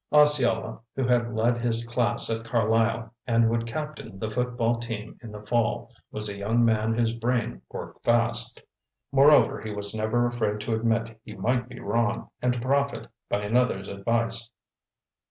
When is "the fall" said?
5.31-5.91